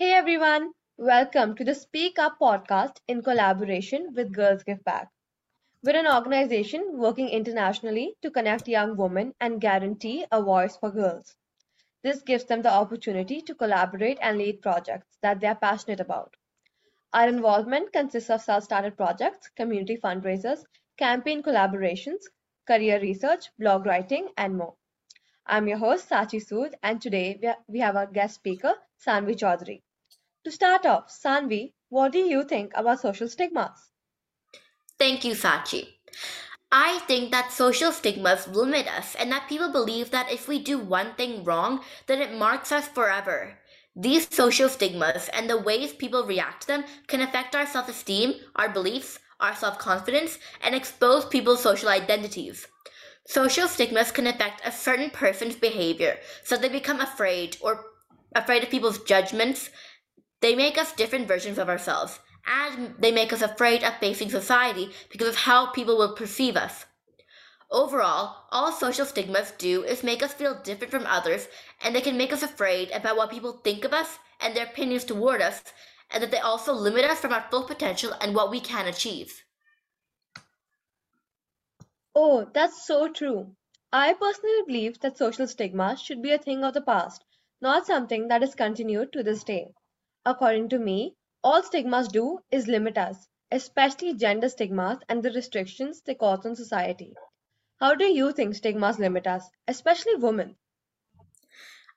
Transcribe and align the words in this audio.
Hey 0.00 0.12
everyone, 0.12 0.74
welcome 0.96 1.56
to 1.56 1.64
the 1.64 1.74
Speak 1.74 2.20
Up 2.20 2.38
podcast 2.40 2.98
in 3.08 3.20
collaboration 3.20 4.14
with 4.14 4.32
Girls 4.32 4.62
Give 4.62 4.84
Back. 4.84 5.08
We're 5.82 5.98
an 5.98 6.06
organization 6.06 6.98
working 6.98 7.28
internationally 7.28 8.14
to 8.22 8.30
connect 8.30 8.68
young 8.68 8.96
women 8.96 9.34
and 9.40 9.60
guarantee 9.60 10.24
a 10.30 10.40
voice 10.40 10.76
for 10.76 10.92
girls. 10.92 11.34
This 12.04 12.22
gives 12.22 12.44
them 12.44 12.62
the 12.62 12.72
opportunity 12.72 13.42
to 13.42 13.56
collaborate 13.56 14.18
and 14.22 14.38
lead 14.38 14.62
projects 14.62 15.18
that 15.20 15.40
they 15.40 15.48
are 15.48 15.56
passionate 15.56 15.98
about. 15.98 16.36
Our 17.12 17.26
involvement 17.28 17.92
consists 17.92 18.30
of 18.30 18.40
self 18.40 18.62
started 18.62 18.96
projects, 18.96 19.48
community 19.56 19.96
fundraisers, 19.96 20.62
campaign 20.96 21.42
collaborations, 21.42 22.22
career 22.68 23.00
research, 23.00 23.50
blog 23.58 23.84
writing, 23.84 24.28
and 24.36 24.56
more. 24.56 24.76
I'm 25.44 25.66
your 25.66 25.78
host, 25.78 26.08
Sachi 26.08 26.40
Sood, 26.40 26.74
and 26.84 27.02
today 27.02 27.40
we, 27.66 27.80
have 27.80 27.96
our 27.96 28.06
guest 28.06 28.36
speaker, 28.36 28.74
Saanvi 29.04 29.36
Chaudhury. 29.36 29.82
To 30.48 30.52
start 30.52 30.86
off, 30.86 31.10
Saanvi, 31.10 31.74
what 31.90 32.10
do 32.10 32.20
you 32.20 32.42
think 32.42 32.72
about 32.74 33.00
social 33.00 33.28
stigmas? 33.28 33.90
Thank 34.98 35.22
you, 35.22 35.34
Sachi. 35.34 35.88
I 36.72 37.00
think 37.00 37.32
that 37.32 37.52
social 37.52 37.92
stigmas 37.92 38.48
limit 38.48 38.86
us 38.88 39.14
and 39.14 39.30
that 39.30 39.46
people 39.46 39.70
believe 39.70 40.10
that 40.10 40.32
if 40.32 40.48
we 40.48 40.58
do 40.58 40.78
one 40.78 41.12
thing 41.16 41.44
wrong, 41.44 41.84
then 42.06 42.22
it 42.22 42.32
marks 42.32 42.72
us 42.72 42.88
forever. 42.88 43.58
These 43.94 44.34
social 44.34 44.70
stigmas 44.70 45.28
and 45.34 45.50
the 45.50 45.58
ways 45.60 45.92
people 45.92 46.24
react 46.24 46.62
to 46.62 46.68
them 46.68 46.84
can 47.08 47.20
affect 47.20 47.54
our 47.54 47.66
self 47.66 47.90
esteem, 47.90 48.32
our 48.56 48.70
beliefs, 48.70 49.18
our 49.40 49.54
self 49.54 49.78
confidence, 49.78 50.38
and 50.62 50.74
expose 50.74 51.26
people's 51.26 51.62
social 51.62 51.90
identities. 51.90 52.66
Social 53.26 53.68
stigmas 53.68 54.12
can 54.12 54.26
affect 54.26 54.62
a 54.64 54.72
certain 54.72 55.10
person's 55.10 55.56
behavior, 55.56 56.16
so 56.42 56.56
they 56.56 56.70
become 56.70 57.02
afraid 57.02 57.58
or 57.60 57.84
afraid 58.34 58.62
of 58.62 58.70
people's 58.70 59.02
judgments, 59.04 59.70
they 60.40 60.54
make 60.54 60.78
us 60.78 60.92
different 60.92 61.26
versions 61.26 61.58
of 61.58 61.68
ourselves, 61.68 62.20
and 62.46 62.94
they 62.98 63.12
make 63.12 63.32
us 63.32 63.42
afraid 63.42 63.82
of 63.82 63.96
facing 63.98 64.30
society 64.30 64.90
because 65.10 65.28
of 65.28 65.36
how 65.36 65.66
people 65.72 65.98
will 65.98 66.14
perceive 66.14 66.56
us. 66.56 66.86
Overall, 67.70 68.46
all 68.50 68.72
social 68.72 69.04
stigmas 69.04 69.50
do 69.58 69.84
is 69.84 70.02
make 70.02 70.22
us 70.22 70.32
feel 70.32 70.62
different 70.62 70.90
from 70.90 71.04
others, 71.06 71.48
and 71.82 71.94
they 71.94 72.00
can 72.00 72.16
make 72.16 72.32
us 72.32 72.42
afraid 72.42 72.90
about 72.92 73.16
what 73.16 73.30
people 73.30 73.52
think 73.52 73.84
of 73.84 73.92
us 73.92 74.18
and 74.40 74.56
their 74.56 74.64
opinions 74.64 75.04
toward 75.04 75.42
us, 75.42 75.62
and 76.10 76.22
that 76.22 76.30
they 76.30 76.38
also 76.38 76.72
limit 76.72 77.04
us 77.04 77.20
from 77.20 77.32
our 77.32 77.44
full 77.50 77.64
potential 77.64 78.14
and 78.20 78.34
what 78.34 78.50
we 78.50 78.60
can 78.60 78.86
achieve. 78.86 79.44
Oh, 82.14 82.50
that's 82.54 82.86
so 82.86 83.12
true. 83.12 83.54
I 83.92 84.14
personally 84.14 84.62
believe 84.66 85.00
that 85.00 85.18
social 85.18 85.46
stigma 85.46 85.96
should 85.96 86.22
be 86.22 86.32
a 86.32 86.38
thing 86.38 86.64
of 86.64 86.74
the 86.74 86.80
past, 86.80 87.24
not 87.60 87.86
something 87.86 88.28
that 88.28 88.42
is 88.42 88.54
continued 88.54 89.12
to 89.12 89.22
this 89.22 89.44
day. 89.44 89.74
According 90.28 90.68
to 90.68 90.78
me, 90.78 91.16
all 91.42 91.62
stigmas 91.62 92.08
do 92.08 92.40
is 92.50 92.68
limit 92.68 92.98
us, 92.98 93.28
especially 93.50 94.12
gender 94.12 94.50
stigmas 94.50 94.98
and 95.08 95.22
the 95.22 95.30
restrictions 95.30 96.02
they 96.02 96.14
cause 96.14 96.44
on 96.44 96.54
society. 96.54 97.14
How 97.80 97.94
do 97.94 98.04
you 98.04 98.32
think 98.32 98.54
stigmas 98.54 98.98
limit 98.98 99.26
us, 99.26 99.48
especially 99.66 100.16
women? 100.16 100.56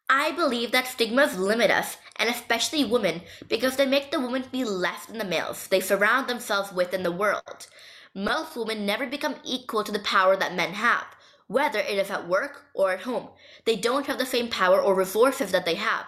I 0.10 0.32
believe 0.32 0.72
that 0.72 0.88
stigmas 0.88 1.38
limit 1.38 1.72
us, 1.72 1.98
and 2.16 2.30
especially 2.30 2.86
women, 2.86 3.24
because 3.50 3.76
they 3.76 3.86
make 3.86 4.12
the 4.12 4.22
women 4.22 4.44
feel 4.44 4.72
less 4.72 5.08
than 5.08 5.18
the 5.18 5.26
males 5.26 5.68
they 5.68 5.82
surround 5.82 6.30
themselves 6.30 6.72
with 6.72 6.94
in 6.94 7.04
the 7.04 7.12
world. 7.12 7.68
Most 8.16 8.56
women 8.56 8.86
never 8.86 9.08
become 9.08 9.42
equal 9.44 9.84
to 9.84 9.92
the 9.92 10.00
power 10.00 10.38
that 10.38 10.56
men 10.56 10.72
have, 10.72 11.18
whether 11.48 11.80
it 11.80 11.98
is 11.98 12.10
at 12.10 12.30
work 12.30 12.68
or 12.74 12.94
at 12.94 13.02
home. 13.02 13.32
They 13.66 13.76
don't 13.76 14.08
have 14.08 14.20
the 14.20 14.26
same 14.26 14.48
power 14.48 14.80
or 14.80 14.96
resources 14.96 15.52
that 15.52 15.66
they 15.66 15.76
have 15.76 16.06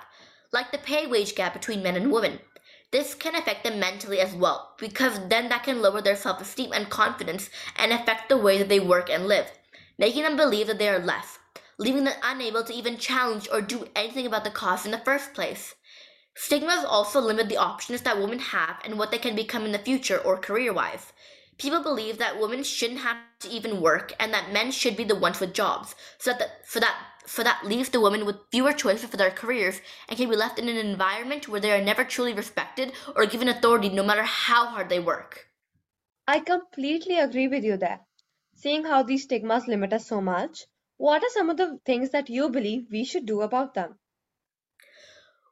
like 0.53 0.71
the 0.71 0.77
pay 0.77 1.07
wage 1.07 1.35
gap 1.35 1.51
between 1.51 1.83
men 1.83 1.95
and 1.95 2.11
women. 2.11 2.39
This 2.91 3.15
can 3.15 3.33
affect 3.35 3.63
them 3.63 3.79
mentally 3.79 4.19
as 4.19 4.35
well, 4.35 4.75
because 4.77 5.19
then 5.27 5.49
that 5.49 5.63
can 5.63 5.81
lower 5.81 5.99
their 5.99 6.15
self 6.15 6.39
esteem 6.39 6.71
and 6.71 6.89
confidence 6.91 7.49
and 7.75 7.91
affect 7.91 8.29
the 8.29 8.37
way 8.37 8.59
that 8.59 8.69
they 8.69 8.79
work 8.79 9.09
and 9.09 9.27
live, 9.27 9.51
making 9.97 10.21
them 10.21 10.37
believe 10.37 10.67
that 10.67 10.77
they 10.77 10.89
are 10.89 10.99
less, 10.99 11.39
leaving 11.79 12.03
them 12.03 12.13
unable 12.23 12.63
to 12.63 12.73
even 12.73 12.97
challenge 12.97 13.49
or 13.51 13.61
do 13.61 13.87
anything 13.95 14.27
about 14.27 14.43
the 14.43 14.51
cause 14.51 14.85
in 14.85 14.91
the 14.91 14.99
first 14.99 15.33
place. 15.33 15.73
Stigmas 16.35 16.85
also 16.85 17.19
limit 17.19 17.49
the 17.49 17.57
options 17.57 18.01
that 18.01 18.19
women 18.19 18.39
have 18.39 18.79
and 18.85 18.97
what 18.97 19.09
they 19.09 19.17
can 19.17 19.35
become 19.35 19.65
in 19.65 19.71
the 19.71 19.79
future 19.79 20.19
or 20.19 20.37
career 20.37 20.71
wise. 20.71 21.13
People 21.57 21.81
believe 21.81 22.17
that 22.17 22.39
women 22.39 22.63
shouldn't 22.63 22.99
have 22.99 23.17
to 23.39 23.49
even 23.49 23.81
work 23.81 24.13
and 24.19 24.33
that 24.33 24.51
men 24.51 24.71
should 24.71 24.97
be 24.97 25.03
the 25.03 25.15
ones 25.15 25.39
with 25.39 25.53
jobs, 25.53 25.95
so 26.17 26.31
that 26.33 26.67
for 26.67 26.79
that 26.79 26.95
for 27.25 27.43
that 27.43 27.65
leaves 27.65 27.89
the 27.89 28.01
women 28.01 28.25
with 28.25 28.49
fewer 28.51 28.73
choices 28.73 29.09
for 29.09 29.17
their 29.17 29.31
careers 29.31 29.81
and 30.07 30.17
can 30.17 30.29
be 30.29 30.35
left 30.35 30.59
in 30.59 30.69
an 30.69 30.77
environment 30.77 31.47
where 31.47 31.61
they 31.61 31.71
are 31.71 31.83
never 31.83 32.03
truly 32.03 32.33
respected 32.33 32.93
or 33.15 33.25
given 33.25 33.47
authority 33.47 33.89
no 33.89 34.03
matter 34.03 34.23
how 34.23 34.67
hard 34.67 34.89
they 34.89 34.99
work. 34.99 35.47
I 36.27 36.39
completely 36.39 37.19
agree 37.19 37.47
with 37.47 37.63
you 37.63 37.77
there. 37.77 38.01
Seeing 38.55 38.85
how 38.85 39.03
these 39.03 39.23
stigmas 39.23 39.67
limit 39.67 39.93
us 39.93 40.07
so 40.07 40.21
much, 40.21 40.65
what 40.97 41.23
are 41.23 41.29
some 41.29 41.49
of 41.49 41.57
the 41.57 41.79
things 41.85 42.11
that 42.11 42.29
you 42.29 42.49
believe 42.49 42.87
we 42.91 43.03
should 43.03 43.25
do 43.25 43.41
about 43.41 43.73
them? 43.73 43.99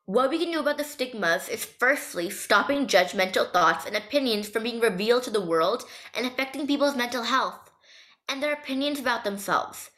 What 0.05 0.29
we 0.29 0.39
can 0.39 0.51
do 0.51 0.59
about 0.59 0.77
the 0.77 0.83
stigmas 0.83 1.47
is 1.47 1.63
firstly 1.63 2.29
stopping 2.29 2.87
judgmental 2.87 3.51
thoughts 3.51 3.85
and 3.85 3.95
opinions 3.95 4.49
from 4.49 4.63
being 4.63 4.79
revealed 4.79 5.23
to 5.23 5.29
the 5.29 5.45
world 5.45 5.83
and 6.13 6.25
affecting 6.25 6.67
people's 6.67 6.95
mental 6.95 7.23
health 7.23 7.71
and 8.27 8.41
their 8.41 8.53
opinions 8.53 8.99
about 8.99 9.23
themselves. 9.23 9.89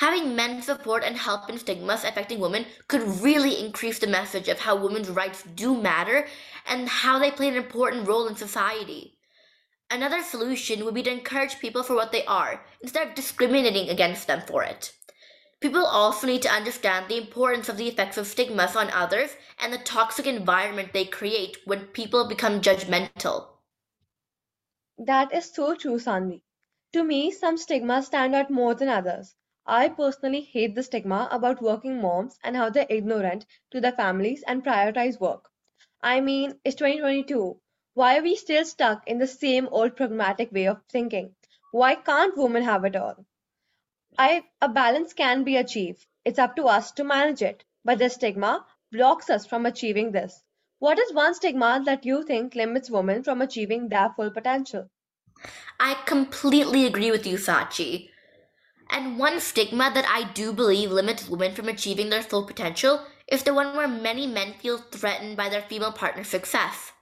Having 0.00 0.34
men 0.34 0.62
support 0.62 1.04
and 1.04 1.14
help 1.14 1.50
in 1.50 1.58
stigmas 1.58 2.04
affecting 2.04 2.40
women 2.40 2.64
could 2.88 3.02
really 3.20 3.60
increase 3.62 3.98
the 3.98 4.06
message 4.06 4.48
of 4.48 4.60
how 4.60 4.74
women's 4.74 5.10
rights 5.10 5.42
do 5.42 5.76
matter 5.76 6.26
and 6.66 6.88
how 6.88 7.18
they 7.18 7.30
play 7.30 7.48
an 7.48 7.54
important 7.54 8.08
role 8.08 8.26
in 8.26 8.34
society. 8.34 9.18
Another 9.90 10.22
solution 10.22 10.86
would 10.86 10.94
be 10.94 11.02
to 11.02 11.10
encourage 11.10 11.58
people 11.58 11.82
for 11.82 11.94
what 11.94 12.12
they 12.12 12.24
are 12.24 12.64
instead 12.80 13.08
of 13.08 13.14
discriminating 13.14 13.90
against 13.90 14.26
them 14.26 14.40
for 14.46 14.64
it. 14.64 14.94
People 15.60 15.84
also 15.84 16.26
need 16.26 16.40
to 16.40 16.48
understand 16.50 17.04
the 17.06 17.18
importance 17.18 17.68
of 17.68 17.76
the 17.76 17.88
effects 17.88 18.16
of 18.16 18.26
stigmas 18.26 18.74
on 18.74 18.88
others 18.92 19.36
and 19.58 19.70
the 19.70 19.76
toxic 19.76 20.26
environment 20.26 20.94
they 20.94 21.04
create 21.04 21.58
when 21.66 21.80
people 21.88 22.26
become 22.26 22.62
judgmental. 22.62 23.48
That 24.96 25.34
is 25.34 25.52
so 25.52 25.74
true, 25.74 25.98
Saanvi. 25.98 26.40
To 26.94 27.04
me, 27.04 27.30
some 27.30 27.58
stigmas 27.58 28.06
stand 28.06 28.34
out 28.34 28.50
more 28.50 28.74
than 28.74 28.88
others. 28.88 29.34
I 29.66 29.88
personally 29.88 30.40
hate 30.40 30.74
the 30.74 30.82
stigma 30.82 31.28
about 31.30 31.62
working 31.62 32.00
moms 32.00 32.38
and 32.42 32.56
how 32.56 32.70
they're 32.70 32.86
ignorant 32.88 33.46
to 33.70 33.80
their 33.80 33.92
families 33.92 34.42
and 34.46 34.64
prioritize 34.64 35.20
work. 35.20 35.50
I 36.02 36.20
mean, 36.20 36.60
it's 36.64 36.76
2022. 36.76 37.60
Why 37.94 38.18
are 38.18 38.22
we 38.22 38.36
still 38.36 38.64
stuck 38.64 39.08
in 39.08 39.18
the 39.18 39.26
same 39.26 39.68
old 39.68 39.96
pragmatic 39.96 40.52
way 40.52 40.66
of 40.66 40.82
thinking? 40.88 41.34
Why 41.72 41.94
can't 41.94 42.36
women 42.36 42.62
have 42.62 42.84
it 42.84 42.96
all? 42.96 43.26
I, 44.18 44.44
a 44.60 44.68
balance 44.68 45.12
can 45.14 45.42
be 45.42 45.56
achieved. 45.56 46.06
It's 46.24 46.38
up 46.38 46.54
to 46.54 46.66
us 46.66 46.92
to 46.92 47.02
manage 47.02 47.42
it. 47.42 47.64
But 47.84 47.98
the 47.98 48.08
stigma 48.08 48.64
blocks 48.92 49.28
us 49.28 49.46
from 49.46 49.66
achieving 49.66 50.12
this. 50.12 50.44
What 50.78 51.00
is 51.00 51.12
one 51.12 51.34
stigma 51.34 51.82
that 51.86 52.06
you 52.06 52.22
think 52.22 52.54
limits 52.54 52.88
women 52.88 53.24
from 53.24 53.42
achieving 53.42 53.88
their 53.88 54.10
full 54.10 54.30
potential? 54.30 54.90
I 55.80 55.94
completely 56.06 56.86
agree 56.86 57.10
with 57.10 57.26
you, 57.26 57.36
Sachi. 57.36 58.10
And 58.92 59.18
one 59.18 59.40
stigma 59.40 59.90
that 59.94 60.04
I 60.08 60.32
do 60.32 60.52
believe 60.52 60.90
limits 60.90 61.28
women 61.28 61.54
from 61.54 61.68
achieving 61.68 62.10
their 62.10 62.22
full 62.22 62.44
potential 62.44 63.06
is 63.28 63.44
the 63.44 63.54
one 63.54 63.76
where 63.76 63.86
many 63.86 64.26
men 64.26 64.54
feel 64.54 64.78
threatened 64.78 65.36
by 65.36 65.48
their 65.48 65.62
female 65.62 65.92
partner's 65.92 66.28
success. 66.28 66.92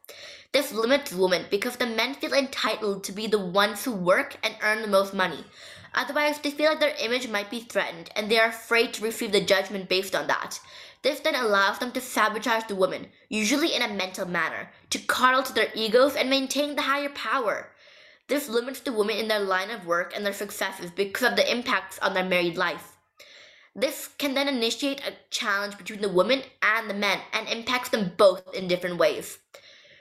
This 0.53 0.73
limits 0.73 1.13
women 1.13 1.47
because 1.51 1.77
the 1.77 1.87
men 1.87 2.15
feel 2.15 2.35
entitled 2.35 3.05
to 3.05 3.13
be 3.13 3.27
the 3.27 3.39
ones 3.39 3.85
who 3.85 3.93
work 3.93 4.37
and 4.43 4.57
earn 4.63 4.83
the 4.83 4.89
most 4.89 5.15
money. 5.15 5.45
Otherwise, 5.95 6.39
they 6.39 6.51
feel 6.51 6.71
like 6.71 6.81
their 6.81 6.95
image 7.01 7.29
might 7.29 7.51
be 7.51 7.61
threatened 7.61 8.11
and 8.15 8.31
they 8.31 8.39
are 8.39 8.49
afraid 8.49 8.93
to 8.95 9.03
receive 9.03 9.33
the 9.33 9.41
judgment 9.41 9.89
based 9.89 10.15
on 10.15 10.27
that. 10.27 10.61
This 11.03 11.21
then 11.21 11.35
allows 11.35 11.79
them 11.79 11.93
to 11.93 12.01
sabotage 12.01 12.65
the 12.65 12.75
woman, 12.75 13.09
usually 13.29 13.75
in 13.75 13.83
a 13.83 13.89
mental 13.89 14.27
manner, 14.27 14.71
to 14.91 14.99
coddle 14.99 15.43
to 15.43 15.53
their 15.53 15.71
egos 15.75 16.17
and 16.17 16.29
maintain 16.29 16.77
the 16.77 16.83
higher 16.83 17.09
power. 17.11 17.71
This 18.29 18.47
limits 18.47 18.81
the 18.81 18.93
women 18.93 19.17
in 19.17 19.29
their 19.29 19.41
line 19.41 19.71
of 19.71 19.87
work 19.87 20.13
and 20.15 20.25
their 20.25 20.35
successes 20.35 20.91
because 20.91 21.31
of 21.31 21.37
the 21.37 21.51
impacts 21.51 21.99
on 22.01 22.13
their 22.13 22.25
married 22.25 22.59
life. 22.59 22.99
This 23.75 24.09
can 24.19 24.35
then 24.35 24.49
initiate 24.49 25.01
a 25.01 25.15
challenge 25.31 25.79
between 25.79 26.03
the 26.03 26.11
women 26.11 26.43
and 26.61 26.91
the 26.91 26.95
men 26.95 27.21
and 27.33 27.49
impacts 27.49 27.89
them 27.89 28.13
both 28.19 28.53
in 28.53 28.69
different 28.69 28.99
ways. 28.99 29.39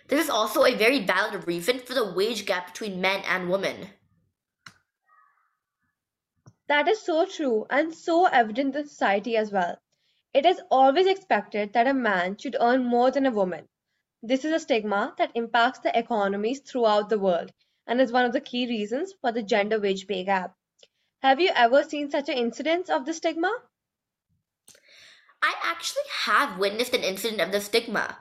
This 0.09 0.25
is 0.25 0.29
also 0.29 0.65
a 0.65 0.75
very 0.75 1.05
valid 1.05 1.47
reason 1.47 1.79
for 1.79 1.93
the 1.93 2.11
wage 2.11 2.45
gap 2.45 2.73
between 2.73 2.99
men 2.99 3.21
and 3.25 3.49
women. 3.49 3.91
That 6.67 6.89
is 6.89 7.01
so 7.01 7.25
true 7.25 7.65
and 7.69 7.95
so 7.95 8.25
evident 8.25 8.75
in 8.75 8.89
society 8.89 9.37
as 9.37 9.53
well. 9.53 9.77
It 10.33 10.45
is 10.45 10.61
always 10.69 11.07
expected 11.07 11.71
that 11.71 11.87
a 11.87 11.93
man 11.93 12.35
should 12.35 12.57
earn 12.59 12.83
more 12.83 13.09
than 13.09 13.25
a 13.25 13.31
woman. 13.31 13.69
This 14.21 14.43
is 14.43 14.51
a 14.51 14.59
stigma 14.59 15.13
that 15.17 15.31
impacts 15.33 15.79
the 15.79 15.97
economies 15.97 16.59
throughout 16.59 17.07
the 17.07 17.19
world 17.19 17.53
and 17.87 18.01
is 18.01 18.11
one 18.11 18.25
of 18.25 18.33
the 18.33 18.41
key 18.41 18.67
reasons 18.67 19.13
for 19.21 19.31
the 19.31 19.41
gender 19.41 19.79
wage 19.79 20.07
pay 20.07 20.23
gap. 20.23 20.55
Have 21.23 21.39
you 21.39 21.51
ever 21.55 21.83
seen 21.83 22.11
such 22.11 22.29
an 22.29 22.37
incidence 22.37 22.89
of 22.89 23.05
the 23.05 23.13
stigma? 23.13 23.51
I 25.41 25.53
actually 25.63 26.03
have 26.25 26.59
witnessed 26.59 26.93
an 26.93 27.03
incident 27.03 27.41
of 27.41 27.51
the 27.51 27.61
stigma. 27.61 28.17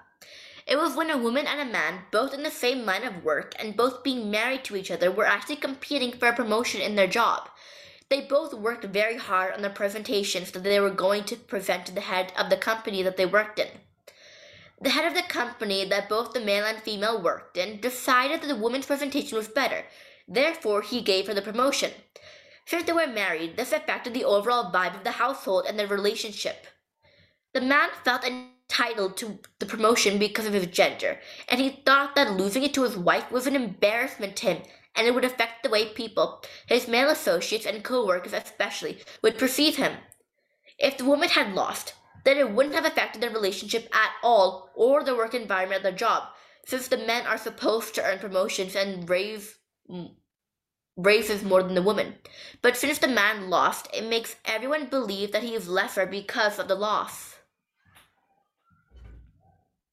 It 0.66 0.76
was 0.76 0.96
when 0.96 1.10
a 1.10 1.18
woman 1.18 1.46
and 1.46 1.60
a 1.60 1.72
man, 1.72 2.06
both 2.10 2.34
in 2.34 2.42
the 2.42 2.50
same 2.50 2.84
line 2.84 3.04
of 3.04 3.22
work 3.22 3.54
and 3.58 3.76
both 3.76 4.02
being 4.02 4.30
married 4.30 4.64
to 4.64 4.76
each 4.76 4.90
other, 4.90 5.10
were 5.10 5.26
actually 5.26 5.56
competing 5.56 6.12
for 6.12 6.28
a 6.28 6.34
promotion 6.34 6.80
in 6.80 6.94
their 6.94 7.06
job. 7.06 7.48
They 8.08 8.20
both 8.20 8.54
worked 8.54 8.84
very 8.84 9.16
hard 9.16 9.54
on 9.54 9.62
their 9.62 9.70
presentations 9.70 10.52
that 10.52 10.62
they 10.62 10.80
were 10.80 10.90
going 10.90 11.24
to 11.24 11.36
present 11.36 11.86
to 11.86 11.92
the 11.92 12.00
head 12.00 12.32
of 12.38 12.50
the 12.50 12.56
company 12.56 13.02
that 13.02 13.16
they 13.16 13.26
worked 13.26 13.58
in. 13.58 13.68
The 14.80 14.90
head 14.90 15.06
of 15.06 15.14
the 15.14 15.22
company 15.22 15.84
that 15.84 16.08
both 16.08 16.32
the 16.32 16.40
male 16.40 16.64
and 16.64 16.78
female 16.78 17.20
worked 17.20 17.56
in 17.56 17.80
decided 17.80 18.42
that 18.42 18.48
the 18.48 18.56
woman's 18.56 18.86
presentation 18.86 19.36
was 19.36 19.48
better, 19.48 19.84
therefore, 20.28 20.82
he 20.82 21.00
gave 21.00 21.26
her 21.26 21.34
the 21.34 21.42
promotion. 21.42 21.92
Since 22.66 22.84
they 22.84 22.92
were 22.92 23.06
married, 23.06 23.56
this 23.56 23.72
affected 23.72 24.12
the 24.12 24.24
overall 24.24 24.72
vibe 24.72 24.96
of 24.96 25.04
the 25.04 25.12
household 25.12 25.64
and 25.66 25.78
their 25.78 25.86
relationship. 25.86 26.66
The 27.54 27.60
man 27.60 27.88
felt 28.04 28.24
entitled 28.24 29.16
to 29.18 29.38
the 29.60 29.66
promotion 29.66 30.18
because 30.18 30.46
of 30.46 30.52
his 30.52 30.66
gender, 30.66 31.20
and 31.48 31.60
he 31.60 31.82
thought 31.86 32.14
that 32.16 32.32
losing 32.32 32.62
it 32.62 32.74
to 32.74 32.82
his 32.82 32.98
wife 32.98 33.30
was 33.30 33.46
an 33.46 33.56
embarrassment 33.56 34.36
to 34.36 34.46
him 34.46 34.62
and 34.96 35.06
it 35.06 35.14
would 35.14 35.24
affect 35.24 35.62
the 35.62 35.68
way 35.68 35.86
people, 35.86 36.42
his 36.66 36.88
male 36.88 37.10
associates 37.10 37.66
and 37.66 37.84
co-workers 37.84 38.32
especially, 38.32 38.98
would 39.22 39.38
perceive 39.38 39.76
him. 39.76 39.92
If 40.78 40.98
the 40.98 41.04
woman 41.04 41.28
had 41.28 41.54
lost, 41.54 41.94
then 42.26 42.38
it 42.38 42.50
wouldn't 42.50 42.74
have 42.74 42.84
affected 42.84 43.22
their 43.22 43.30
relationship 43.30 43.88
at 43.94 44.10
all 44.20 44.72
or 44.74 45.04
the 45.04 45.14
work 45.14 45.32
environment 45.32 45.78
at 45.78 45.82
their 45.84 45.92
job, 45.92 46.24
since 46.66 46.88
the 46.88 46.96
men 46.96 47.24
are 47.24 47.38
supposed 47.38 47.94
to 47.94 48.02
earn 48.02 48.18
promotions 48.18 48.74
and 48.74 49.08
raise 49.08 49.60
mm, 49.88 50.10
raises 50.96 51.44
more 51.44 51.62
than 51.62 51.76
the 51.76 51.82
woman. 51.82 52.16
But 52.62 52.76
since 52.76 52.98
the 52.98 53.06
man 53.06 53.48
lost, 53.48 53.86
it 53.94 54.08
makes 54.08 54.34
everyone 54.44 54.86
believe 54.88 55.30
that 55.30 55.44
he 55.44 55.54
is 55.54 55.68
lesser 55.68 56.04
because 56.04 56.58
of 56.58 56.66
the 56.66 56.74
loss. 56.74 57.36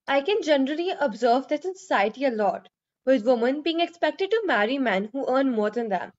I 0.08 0.22
can 0.22 0.42
generally 0.42 0.90
observe 0.90 1.48
this 1.50 1.66
in 1.66 1.76
society 1.76 2.26
a 2.26 2.32
lot 2.32 2.68
with 3.06 3.28
women 3.28 3.62
being 3.62 3.80
expected 3.80 4.32
to 4.32 4.42
marry 4.46 4.80
men 4.80 5.10
who 5.12 5.30
earn 5.30 5.52
more 5.52 5.70
than 5.70 5.90
them. 5.90 6.14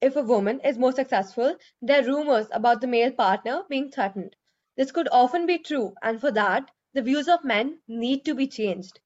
If 0.00 0.14
a 0.14 0.22
woman 0.22 0.60
is 0.60 0.78
more 0.78 0.92
successful, 0.92 1.56
there 1.82 2.02
are 2.02 2.06
rumors 2.06 2.46
about 2.52 2.80
the 2.80 2.86
male 2.86 3.10
partner 3.10 3.64
being 3.68 3.90
threatened. 3.90 4.36
This 4.76 4.92
could 4.92 5.08
often 5.10 5.46
be 5.46 5.58
true, 5.58 5.94
and 6.02 6.20
for 6.20 6.30
that, 6.32 6.70
the 6.92 7.02
views 7.02 7.28
of 7.28 7.44
men 7.44 7.80
need 7.88 8.24
to 8.26 8.34
be 8.34 8.46
changed. 8.46 9.00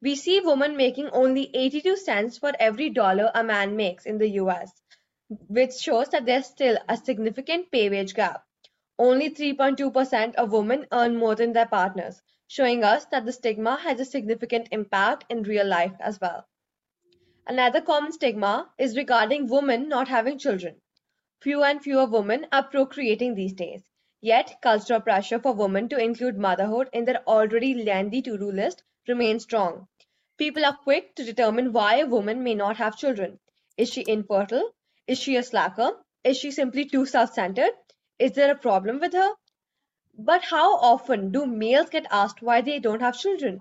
We 0.00 0.16
see 0.16 0.40
women 0.40 0.76
making 0.76 1.10
only 1.10 1.54
82 1.54 1.96
cents 1.96 2.38
for 2.38 2.52
every 2.58 2.90
dollar 2.90 3.30
a 3.34 3.44
man 3.44 3.76
makes 3.76 4.06
in 4.06 4.18
the 4.18 4.30
US, 4.40 4.82
which 5.28 5.74
shows 5.74 6.08
that 6.08 6.24
there's 6.24 6.46
still 6.46 6.78
a 6.88 6.96
significant 6.96 7.70
pay 7.70 7.88
wage 7.88 8.14
gap. 8.14 8.44
Only 8.98 9.30
3.2% 9.30 10.34
of 10.36 10.52
women 10.52 10.86
earn 10.90 11.16
more 11.16 11.34
than 11.34 11.52
their 11.52 11.66
partners, 11.66 12.22
showing 12.48 12.82
us 12.82 13.04
that 13.06 13.24
the 13.24 13.32
stigma 13.32 13.76
has 13.76 14.00
a 14.00 14.04
significant 14.04 14.68
impact 14.72 15.24
in 15.28 15.42
real 15.42 15.66
life 15.66 15.94
as 16.00 16.20
well. 16.20 16.46
Another 17.46 17.80
common 17.80 18.12
stigma 18.12 18.72
is 18.78 18.96
regarding 18.96 19.46
women 19.46 19.88
not 19.88 20.08
having 20.08 20.38
children. 20.38 20.80
Few 21.40 21.62
and 21.62 21.82
fewer 21.82 22.06
women 22.06 22.46
are 22.50 22.62
procreating 22.62 23.34
these 23.34 23.52
days. 23.52 23.82
Yet, 24.24 24.60
cultural 24.62 25.00
pressure 25.00 25.40
for 25.40 25.52
women 25.52 25.88
to 25.88 25.98
include 25.98 26.38
motherhood 26.38 26.88
in 26.92 27.04
their 27.04 27.24
already 27.26 27.74
lengthy 27.74 28.22
to 28.22 28.38
do 28.38 28.52
list 28.52 28.84
remains 29.08 29.42
strong. 29.42 29.88
People 30.38 30.64
are 30.64 30.76
quick 30.76 31.16
to 31.16 31.24
determine 31.24 31.72
why 31.72 31.96
a 31.96 32.06
woman 32.06 32.44
may 32.44 32.54
not 32.54 32.76
have 32.76 32.96
children. 32.96 33.40
Is 33.76 33.92
she 33.92 34.04
infertile? 34.06 34.70
Is 35.08 35.18
she 35.18 35.34
a 35.34 35.42
slacker? 35.42 36.04
Is 36.22 36.36
she 36.36 36.52
simply 36.52 36.84
too 36.84 37.04
self 37.04 37.32
centered? 37.32 37.72
Is 38.20 38.30
there 38.30 38.52
a 38.52 38.56
problem 38.56 39.00
with 39.00 39.12
her? 39.12 39.32
But 40.16 40.44
how 40.44 40.76
often 40.76 41.32
do 41.32 41.44
males 41.44 41.90
get 41.90 42.06
asked 42.08 42.42
why 42.42 42.60
they 42.60 42.78
don't 42.78 43.02
have 43.02 43.18
children? 43.18 43.58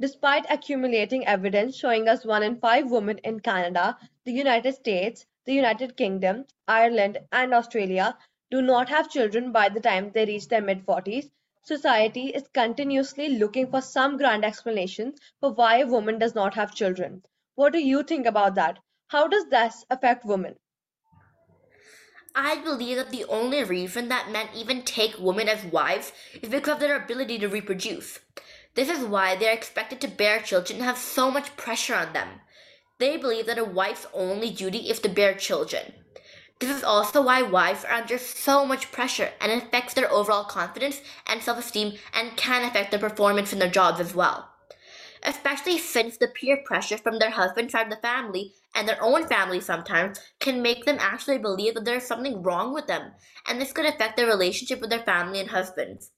Despite 0.00 0.46
accumulating 0.50 1.28
evidence 1.28 1.76
showing 1.76 2.08
us 2.08 2.24
one 2.24 2.42
in 2.42 2.58
five 2.58 2.90
women 2.90 3.18
in 3.18 3.38
Canada, 3.38 3.96
the 4.24 4.32
United 4.32 4.74
States, 4.74 5.26
the 5.44 5.54
United 5.54 5.96
Kingdom, 5.96 6.46
Ireland, 6.66 7.18
and 7.30 7.54
Australia 7.54 8.18
do 8.52 8.60
not 8.60 8.90
have 8.90 9.08
children 9.08 9.50
by 9.50 9.66
the 9.70 9.80
time 9.80 10.10
they 10.12 10.26
reach 10.26 10.46
their 10.48 10.60
mid 10.60 10.84
40s, 10.84 11.30
society 11.62 12.26
is 12.26 12.50
continuously 12.52 13.30
looking 13.30 13.70
for 13.70 13.80
some 13.80 14.18
grand 14.18 14.44
explanation 14.44 15.14
for 15.40 15.54
why 15.54 15.78
a 15.78 15.86
woman 15.86 16.18
does 16.18 16.34
not 16.34 16.52
have 16.52 16.74
children. 16.74 17.22
What 17.54 17.72
do 17.72 17.78
you 17.78 18.02
think 18.02 18.26
about 18.26 18.54
that? 18.56 18.78
How 19.06 19.26
does 19.26 19.46
this 19.46 19.86
affect 19.88 20.26
women? 20.26 20.56
I 22.34 22.56
believe 22.56 22.96
that 22.96 23.10
the 23.10 23.24
only 23.24 23.64
reason 23.64 24.08
that 24.08 24.30
men 24.30 24.48
even 24.54 24.82
take 24.82 25.18
women 25.18 25.48
as 25.48 25.64
wives 25.64 26.12
is 26.42 26.50
because 26.50 26.74
of 26.74 26.80
their 26.80 26.96
ability 26.96 27.38
to 27.38 27.48
reproduce. 27.48 28.18
This 28.74 28.90
is 28.90 29.04
why 29.04 29.34
they 29.34 29.48
are 29.48 29.54
expected 29.54 29.98
to 30.02 30.08
bear 30.08 30.40
children 30.40 30.78
and 30.78 30.84
have 30.84 30.98
so 30.98 31.30
much 31.30 31.56
pressure 31.56 31.94
on 31.94 32.12
them. 32.12 32.28
They 32.98 33.16
believe 33.16 33.46
that 33.46 33.58
a 33.58 33.64
wife's 33.64 34.06
only 34.12 34.50
duty 34.50 34.90
is 34.90 35.00
to 35.00 35.08
bear 35.08 35.34
children. 35.34 35.94
This 36.62 36.76
is 36.76 36.84
also 36.84 37.20
why 37.22 37.42
wives 37.42 37.84
are 37.84 37.94
under 37.94 38.18
so 38.18 38.64
much 38.64 38.92
pressure 38.92 39.32
and 39.40 39.50
it 39.50 39.64
affects 39.64 39.94
their 39.94 40.08
overall 40.12 40.44
confidence 40.44 41.00
and 41.26 41.42
self 41.42 41.58
esteem 41.58 41.98
and 42.14 42.36
can 42.36 42.62
affect 42.62 42.92
their 42.92 43.00
performance 43.00 43.52
in 43.52 43.58
their 43.58 43.68
jobs 43.68 43.98
as 43.98 44.14
well. 44.14 44.48
Especially 45.24 45.76
since 45.76 46.16
the 46.16 46.28
peer 46.28 46.62
pressure 46.64 46.98
from 46.98 47.18
their 47.18 47.30
husband 47.32 47.72
side 47.72 47.86
of 47.86 47.90
the 47.90 47.96
family 47.96 48.52
and 48.76 48.86
their 48.86 49.02
own 49.02 49.26
family 49.26 49.58
sometimes 49.58 50.20
can 50.38 50.62
make 50.62 50.84
them 50.84 50.98
actually 51.00 51.38
believe 51.38 51.74
that 51.74 51.84
there 51.84 51.96
is 51.96 52.06
something 52.06 52.44
wrong 52.44 52.72
with 52.72 52.86
them, 52.86 53.10
and 53.48 53.60
this 53.60 53.72
could 53.72 53.84
affect 53.84 54.16
their 54.16 54.28
relationship 54.28 54.80
with 54.80 54.90
their 54.90 55.00
family 55.02 55.40
and 55.40 55.50
husbands. 55.50 56.12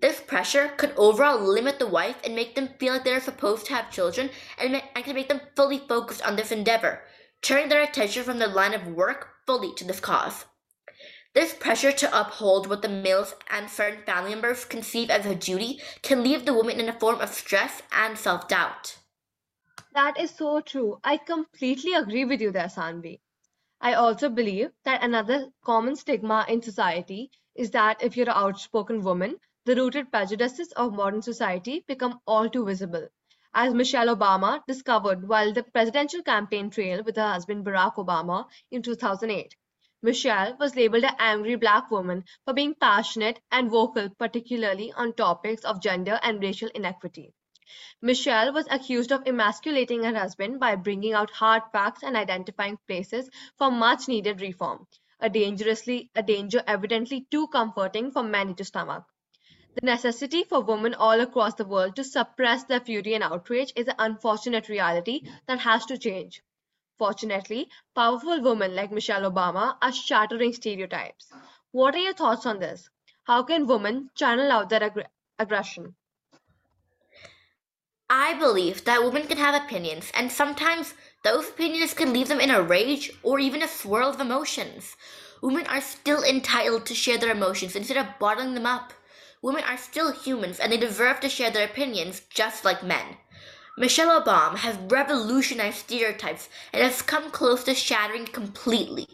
This 0.00 0.20
pressure 0.20 0.72
could 0.76 0.92
overall 0.96 1.38
limit 1.38 1.78
the 1.78 1.86
wife 1.86 2.16
and 2.24 2.34
make 2.34 2.56
them 2.56 2.70
feel 2.80 2.94
like 2.94 3.04
they're 3.04 3.20
supposed 3.20 3.66
to 3.66 3.74
have 3.74 3.92
children 3.92 4.30
and, 4.60 4.82
and 4.96 5.04
can 5.04 5.14
make 5.14 5.28
them 5.28 5.40
fully 5.54 5.78
focused 5.78 6.26
on 6.26 6.34
this 6.34 6.50
endeavor, 6.50 7.02
turning 7.42 7.68
their 7.68 7.84
attention 7.84 8.24
from 8.24 8.40
their 8.40 8.48
line 8.48 8.74
of 8.74 8.84
work 8.88 9.36
fully 9.48 9.72
to 9.72 9.84
this 9.84 9.98
cause. 9.98 10.44
This 11.32 11.54
pressure 11.54 11.90
to 11.90 12.20
uphold 12.20 12.66
what 12.66 12.82
the 12.82 12.88
males 12.90 13.34
and 13.48 13.70
certain 13.70 14.02
family 14.02 14.32
members 14.32 14.66
conceive 14.66 15.08
as 15.08 15.24
a 15.24 15.34
duty 15.34 15.80
can 16.02 16.22
leave 16.22 16.44
the 16.44 16.52
woman 16.52 16.78
in 16.78 16.88
a 16.90 17.00
form 17.00 17.22
of 17.22 17.32
stress 17.32 17.80
and 17.90 18.18
self 18.18 18.46
doubt. 18.46 18.98
That 19.94 20.20
is 20.20 20.30
so 20.32 20.60
true. 20.60 21.00
I 21.02 21.16
completely 21.16 21.94
agree 21.94 22.26
with 22.26 22.42
you 22.42 22.52
there, 22.52 22.68
Saanvi. 22.68 23.20
I 23.80 23.94
also 23.94 24.28
believe 24.28 24.70
that 24.84 25.02
another 25.02 25.48
common 25.64 25.96
stigma 25.96 26.44
in 26.46 26.60
society 26.60 27.30
is 27.54 27.70
that 27.70 28.02
if 28.02 28.18
you're 28.18 28.28
an 28.28 28.36
outspoken 28.36 29.02
woman, 29.02 29.40
the 29.64 29.76
rooted 29.76 30.10
prejudices 30.10 30.72
of 30.72 30.92
modern 30.92 31.22
society 31.22 31.84
become 31.88 32.20
all 32.26 32.50
too 32.50 32.66
visible, 32.66 33.08
as 33.54 33.74
Michelle 33.74 34.14
Obama 34.16 34.62
discovered 34.66 35.28
while 35.28 35.52
the 35.52 35.62
presidential 35.62 36.22
campaign 36.22 36.70
trail 36.70 37.02
with 37.02 37.16
her 37.16 37.28
husband 37.32 37.64
Barack 37.64 37.94
Obama 37.96 38.46
in 38.70 38.82
2008. 38.82 39.54
Michelle 40.02 40.56
was 40.58 40.76
labeled 40.76 41.04
an 41.04 41.16
angry 41.18 41.56
black 41.56 41.90
woman 41.90 42.24
for 42.44 42.54
being 42.54 42.74
passionate 42.74 43.40
and 43.50 43.70
vocal, 43.70 44.08
particularly 44.10 44.92
on 44.92 45.12
topics 45.12 45.64
of 45.64 45.82
gender 45.82 46.20
and 46.22 46.42
racial 46.42 46.68
inequity. 46.74 47.32
Michelle 48.00 48.52
was 48.52 48.66
accused 48.70 49.12
of 49.12 49.26
emasculating 49.26 50.02
her 50.02 50.14
husband 50.16 50.58
by 50.58 50.74
bringing 50.74 51.12
out 51.12 51.30
hard 51.30 51.62
facts 51.70 52.02
and 52.02 52.16
identifying 52.16 52.78
places 52.86 53.28
for 53.58 53.70
much 53.70 54.08
needed 54.08 54.40
reform, 54.40 54.86
a 55.20 55.28
dangerously 55.28 56.10
a 56.14 56.22
danger 56.22 56.62
evidently 56.66 57.26
too 57.30 57.46
comforting 57.48 58.10
for 58.10 58.22
many 58.22 58.54
to 58.54 58.64
stomach. 58.64 59.04
The 59.80 59.86
necessity 59.86 60.42
for 60.42 60.60
women 60.60 60.92
all 60.92 61.20
across 61.20 61.54
the 61.54 61.64
world 61.64 61.94
to 61.94 62.02
suppress 62.02 62.64
their 62.64 62.80
fury 62.80 63.14
and 63.14 63.22
outrage 63.22 63.72
is 63.76 63.86
an 63.86 63.94
unfortunate 64.00 64.68
reality 64.68 65.22
that 65.46 65.60
has 65.60 65.86
to 65.86 65.96
change. 65.96 66.42
Fortunately, 66.98 67.70
powerful 67.94 68.42
women 68.42 68.74
like 68.74 68.90
Michelle 68.90 69.30
Obama 69.30 69.76
are 69.80 69.92
shattering 69.92 70.52
stereotypes. 70.52 71.32
What 71.70 71.94
are 71.94 71.98
your 71.98 72.12
thoughts 72.12 72.44
on 72.44 72.58
this? 72.58 72.90
How 73.22 73.44
can 73.44 73.68
women 73.68 74.10
channel 74.16 74.50
out 74.50 74.68
their 74.68 74.82
ag- 74.82 75.06
aggression? 75.38 75.94
I 78.10 78.34
believe 78.34 78.84
that 78.84 79.04
women 79.04 79.28
can 79.28 79.38
have 79.38 79.54
opinions, 79.54 80.10
and 80.12 80.32
sometimes 80.32 80.94
those 81.22 81.50
opinions 81.50 81.94
can 81.94 82.12
leave 82.12 82.26
them 82.26 82.40
in 82.40 82.50
a 82.50 82.60
rage 82.60 83.12
or 83.22 83.38
even 83.38 83.62
a 83.62 83.68
swirl 83.68 84.08
of 84.08 84.20
emotions. 84.20 84.96
Women 85.40 85.68
are 85.68 85.80
still 85.80 86.24
entitled 86.24 86.84
to 86.86 86.96
share 86.96 87.18
their 87.18 87.30
emotions 87.30 87.76
instead 87.76 87.96
of 87.96 88.18
bottling 88.18 88.54
them 88.54 88.66
up. 88.66 88.92
Women 89.40 89.62
are 89.64 89.76
still 89.76 90.12
humans 90.12 90.58
and 90.58 90.72
they 90.72 90.76
deserve 90.76 91.20
to 91.20 91.28
share 91.28 91.50
their 91.50 91.64
opinions 91.64 92.22
just 92.30 92.64
like 92.64 92.82
men. 92.82 93.16
Michelle 93.76 94.20
Obama 94.20 94.56
has 94.56 94.76
revolutionized 94.76 95.76
stereotypes 95.76 96.48
and 96.72 96.82
has 96.82 97.00
come 97.00 97.30
close 97.30 97.62
to 97.62 97.74
shattering 97.76 98.26
completely. 98.26 99.06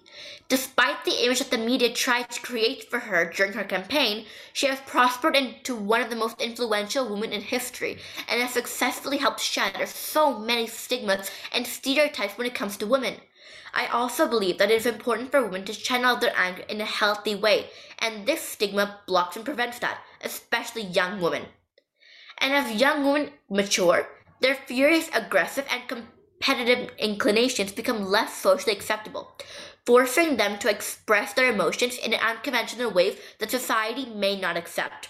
Despite 0.49 1.05
the 1.05 1.23
image 1.23 1.41
that 1.41 1.51
the 1.51 1.59
media 1.59 1.93
tried 1.93 2.31
to 2.31 2.41
create 2.41 2.89
for 2.89 3.01
her 3.01 3.31
during 3.31 3.53
her 3.53 3.65
campaign, 3.65 4.25
she 4.55 4.67
has 4.67 4.81
prospered 4.87 5.37
into 5.37 5.75
one 5.75 6.01
of 6.01 6.09
the 6.09 6.17
most 6.17 6.41
influential 6.41 7.07
women 7.07 7.35
in 7.35 7.43
history 7.43 7.99
and 8.27 8.41
has 8.41 8.53
successfully 8.53 9.19
helped 9.19 9.41
shatter 9.41 9.85
so 9.85 10.39
many 10.39 10.67
stigmas 10.67 11.31
and 11.53 11.67
stereotypes 11.67 12.39
when 12.39 12.47
it 12.47 12.55
comes 12.55 12.79
to 12.79 12.87
women. 12.87 13.17
I 13.75 13.87
also 13.89 14.29
believe 14.29 14.59
that 14.59 14.71
it 14.71 14.77
is 14.77 14.87
important 14.87 15.31
for 15.31 15.43
women 15.43 15.65
to 15.65 15.75
channel 15.75 16.17
their 16.17 16.33
anger 16.37 16.63
in 16.69 16.81
a 16.81 16.87
healthy 16.87 17.35
way, 17.35 17.71
and 17.99 18.25
this 18.25 18.41
stigma 18.41 19.01
blocks 19.07 19.35
and 19.35 19.45
prevents 19.45 19.81
that, 19.81 19.99
especially 20.25 20.83
young 20.83 21.21
women. 21.21 21.43
And 22.39 22.53
as 22.53 22.81
young 22.81 23.05
women 23.05 23.31
mature, 23.49 24.09
their 24.41 24.55
furious, 24.55 25.09
aggressive, 25.15 25.67
and 25.71 25.89
competitive 25.89 26.91
inclinations 26.99 27.73
become 27.73 28.05
less 28.05 28.37
socially 28.37 28.75
acceptable, 28.75 29.39
forcing 29.87 30.37
them 30.37 30.59
to 30.59 30.71
express 30.71 31.33
their 31.33 31.53
emotions 31.53 31.97
in 31.97 32.15
unconventional 32.15 32.91
ways 32.91 33.19
that 33.39 33.51
society 33.51 34.07
may 34.07 34.39
not 34.39 34.57
accept. 34.57 35.09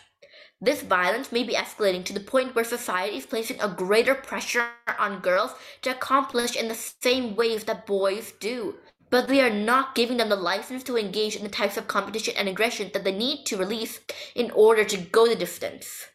This 0.60 0.82
violence 0.82 1.32
may 1.32 1.42
be 1.42 1.54
escalating 1.54 2.04
to 2.06 2.12
the 2.12 2.20
point 2.20 2.54
where 2.54 2.64
society 2.64 3.18
is 3.18 3.26
placing 3.26 3.60
a 3.60 3.68
greater 3.68 4.14
pressure 4.14 4.68
on 4.98 5.20
girls 5.20 5.52
to 5.82 5.90
accomplish 5.90 6.56
in 6.56 6.68
the 6.68 6.74
same 6.74 7.36
ways 7.36 7.64
that 7.64 7.86
boys 7.86 8.32
do. 8.40 8.76
But 9.14 9.28
we 9.28 9.40
are 9.40 9.48
not 9.48 9.94
giving 9.94 10.16
them 10.16 10.28
the 10.28 10.34
license 10.34 10.82
to 10.82 10.98
engage 10.98 11.36
in 11.36 11.44
the 11.44 11.48
types 11.48 11.76
of 11.76 11.86
competition 11.86 12.34
and 12.36 12.48
aggression 12.48 12.90
that 12.92 13.04
they 13.04 13.12
need 13.12 13.46
to 13.46 13.56
release 13.56 14.00
in 14.34 14.50
order 14.50 14.82
to 14.82 14.96
go 14.96 15.28
the 15.28 15.36
distance. 15.36 16.08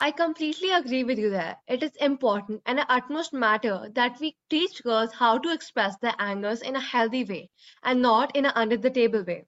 I 0.00 0.10
completely 0.10 0.72
agree 0.72 1.04
with 1.04 1.20
you 1.20 1.30
there. 1.30 1.58
It 1.68 1.84
is 1.84 1.94
important 2.00 2.62
and 2.66 2.80
an 2.80 2.86
utmost 2.88 3.32
matter 3.32 3.88
that 3.94 4.18
we 4.18 4.36
teach 4.50 4.82
girls 4.82 5.12
how 5.12 5.38
to 5.38 5.52
express 5.52 5.96
their 5.98 6.16
angers 6.18 6.60
in 6.60 6.74
a 6.74 6.80
healthy 6.80 7.22
way 7.22 7.50
and 7.84 8.02
not 8.02 8.34
in 8.34 8.46
an 8.46 8.52
under 8.56 8.76
the 8.76 8.90
table 8.90 9.22
way. 9.22 9.46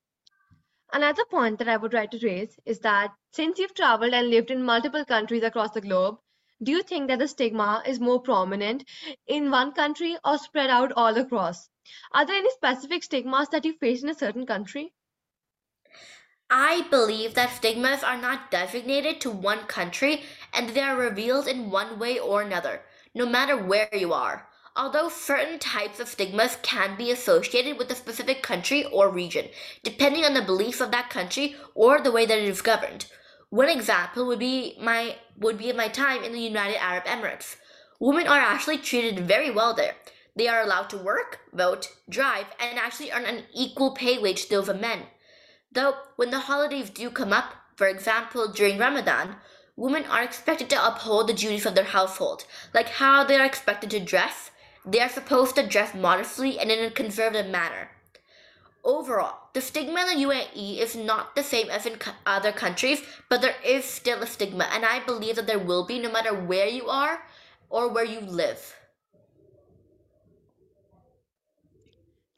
Another 0.92 1.24
point 1.24 1.58
that 1.58 1.68
I 1.68 1.76
would 1.76 1.92
like 1.92 2.12
to 2.12 2.24
raise 2.24 2.56
is 2.64 2.78
that 2.82 3.12
since 3.32 3.58
you've 3.58 3.74
traveled 3.74 4.14
and 4.14 4.30
lived 4.30 4.52
in 4.52 4.62
multiple 4.62 5.04
countries 5.04 5.42
across 5.42 5.72
the 5.72 5.80
globe, 5.80 6.20
do 6.62 6.72
you 6.72 6.82
think 6.82 7.08
that 7.08 7.18
the 7.18 7.28
stigma 7.28 7.82
is 7.86 8.00
more 8.00 8.20
prominent 8.20 8.84
in 9.26 9.50
one 9.50 9.72
country 9.72 10.16
or 10.24 10.38
spread 10.38 10.70
out 10.70 10.90
all 10.96 11.16
across? 11.16 11.68
Are 12.12 12.24
there 12.24 12.36
any 12.36 12.50
specific 12.50 13.04
stigmas 13.04 13.48
that 13.50 13.64
you 13.64 13.74
face 13.74 14.02
in 14.02 14.08
a 14.08 14.14
certain 14.14 14.46
country? 14.46 14.94
I 16.48 16.86
believe 16.90 17.34
that 17.34 17.50
stigmas 17.50 18.02
are 18.02 18.16
not 18.16 18.50
designated 18.50 19.20
to 19.20 19.30
one 19.30 19.66
country 19.66 20.22
and 20.54 20.70
they 20.70 20.80
are 20.80 20.96
revealed 20.96 21.46
in 21.46 21.70
one 21.70 21.98
way 21.98 22.18
or 22.18 22.40
another, 22.40 22.82
no 23.14 23.26
matter 23.26 23.56
where 23.56 23.88
you 23.92 24.12
are. 24.12 24.48
Although 24.74 25.08
certain 25.08 25.58
types 25.58 26.00
of 26.00 26.08
stigmas 26.08 26.56
can 26.62 26.96
be 26.96 27.10
associated 27.10 27.78
with 27.78 27.90
a 27.90 27.94
specific 27.94 28.42
country 28.42 28.84
or 28.84 29.10
region, 29.10 29.48
depending 29.82 30.24
on 30.24 30.34
the 30.34 30.42
beliefs 30.42 30.80
of 30.80 30.90
that 30.92 31.10
country 31.10 31.56
or 31.74 32.00
the 32.00 32.12
way 32.12 32.26
that 32.26 32.38
it 32.38 32.44
is 32.44 32.62
governed. 32.62 33.06
One 33.56 33.70
example 33.70 34.26
would 34.26 34.38
be 34.38 34.76
my 34.78 35.16
would 35.38 35.56
be 35.56 35.72
my 35.72 35.88
time 35.88 36.22
in 36.22 36.32
the 36.32 36.40
United 36.52 36.76
Arab 36.76 37.04
Emirates. 37.04 37.56
Women 37.98 38.26
are 38.26 38.38
actually 38.38 38.76
treated 38.76 39.26
very 39.26 39.50
well 39.50 39.72
there. 39.72 39.94
They 40.36 40.46
are 40.46 40.60
allowed 40.60 40.90
to 40.90 40.98
work, 40.98 41.38
vote, 41.54 41.88
drive, 42.06 42.48
and 42.60 42.78
actually 42.78 43.12
earn 43.12 43.24
an 43.24 43.44
equal 43.54 43.92
pay 43.92 44.18
wage 44.18 44.42
to 44.42 44.50
those 44.50 44.68
of 44.68 44.78
men. 44.78 45.04
Though 45.72 45.94
when 46.16 46.32
the 46.32 46.40
holidays 46.40 46.90
do 46.90 47.08
come 47.08 47.32
up, 47.32 47.54
for 47.76 47.86
example 47.86 48.52
during 48.52 48.76
Ramadan, 48.76 49.36
women 49.74 50.04
are 50.04 50.22
expected 50.22 50.68
to 50.68 50.86
uphold 50.86 51.26
the 51.26 51.32
duties 51.32 51.64
of 51.64 51.74
their 51.74 51.84
household, 51.84 52.44
like 52.74 52.90
how 53.00 53.24
they 53.24 53.36
are 53.36 53.46
expected 53.46 53.88
to 53.92 54.00
dress, 54.00 54.50
they 54.84 55.00
are 55.00 55.08
supposed 55.08 55.54
to 55.54 55.66
dress 55.66 55.94
modestly 55.94 56.58
and 56.58 56.70
in 56.70 56.84
a 56.84 56.90
conservative 56.90 57.50
manner. 57.50 57.88
Overall, 58.86 59.48
the 59.52 59.60
stigma 59.60 60.02
in 60.02 60.06
the 60.06 60.24
UAE 60.26 60.78
is 60.78 60.94
not 60.94 61.34
the 61.34 61.42
same 61.42 61.68
as 61.70 61.86
in 61.86 61.98
other 62.24 62.52
countries, 62.52 63.02
but 63.28 63.42
there 63.42 63.56
is 63.64 63.84
still 63.84 64.22
a 64.22 64.28
stigma, 64.28 64.62
and 64.72 64.84
I 64.84 65.00
believe 65.00 65.34
that 65.34 65.48
there 65.48 65.58
will 65.58 65.84
be 65.84 65.98
no 65.98 66.08
matter 66.08 66.32
where 66.32 66.68
you 66.68 66.86
are 66.86 67.20
or 67.68 67.88
where 67.88 68.04
you 68.04 68.20
live. 68.20 68.76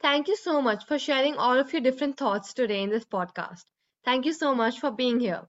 Thank 0.01 0.27
you 0.27 0.35
so 0.35 0.59
much 0.59 0.85
for 0.85 0.97
sharing 0.97 1.35
all 1.35 1.59
of 1.59 1.71
your 1.71 1.83
different 1.83 2.17
thoughts 2.17 2.55
today 2.55 2.81
in 2.81 2.89
this 2.89 3.05
podcast. 3.05 3.65
Thank 4.03 4.25
you 4.25 4.33
so 4.33 4.55
much 4.55 4.79
for 4.79 4.89
being 4.89 5.19
here. 5.19 5.47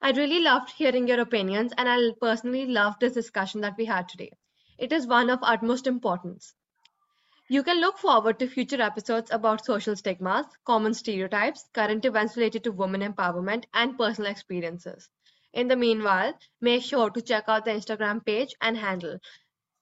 I 0.00 0.12
really 0.12 0.40
loved 0.40 0.70
hearing 0.70 1.08
your 1.08 1.20
opinions, 1.20 1.74
and 1.76 1.86
I 1.90 2.12
personally 2.22 2.64
loved 2.64 3.00
this 3.00 3.12
discussion 3.12 3.60
that 3.60 3.76
we 3.76 3.84
had 3.84 4.08
today. 4.08 4.30
It 4.78 4.94
is 4.94 5.06
one 5.06 5.28
of 5.28 5.40
utmost 5.42 5.86
importance. 5.86 6.54
You 7.48 7.62
can 7.62 7.80
look 7.80 7.98
forward 7.98 8.38
to 8.38 8.46
future 8.46 8.80
episodes 8.80 9.30
about 9.30 9.64
social 9.64 9.96
stigmas, 9.96 10.46
common 10.64 10.94
stereotypes, 10.94 11.68
current 11.74 12.04
events 12.04 12.36
related 12.36 12.64
to 12.64 12.72
women 12.72 13.00
empowerment, 13.00 13.64
and 13.74 13.98
personal 13.98 14.30
experiences. 14.30 15.08
In 15.52 15.68
the 15.68 15.76
meanwhile, 15.76 16.38
make 16.60 16.82
sure 16.82 17.10
to 17.10 17.22
check 17.22 17.44
out 17.48 17.64
the 17.64 17.72
Instagram 17.72 18.24
page 18.24 18.54
and 18.60 18.76
handle 18.76 19.18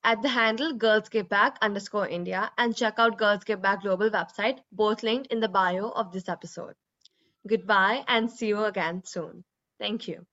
at 0.05 0.23
the 0.23 0.29
handle 0.29 0.73
Girls 0.73 1.09
Give 1.09 1.29
Back 1.29 1.59
underscore 1.61 2.07
India 2.07 2.53
and 2.57 2.77
check 2.77 2.95
out 2.99 3.19
Girls 3.19 3.43
Give 3.43 3.61
Back 3.61 3.83
Global 3.83 4.09
website, 4.11 4.61
both 4.71 5.03
linked 5.03 5.33
in 5.33 5.41
the 5.41 5.49
bio 5.49 5.91
of 5.91 6.13
this 6.13 6.29
episode. 6.29 6.75
Goodbye 7.49 8.05
and 8.07 8.31
see 8.31 8.47
you 8.47 8.65
again 8.65 9.03
soon. 9.05 9.45
Thank 9.81 10.07
you. 10.07 10.25